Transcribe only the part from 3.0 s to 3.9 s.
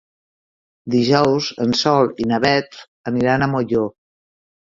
aniran a Molló.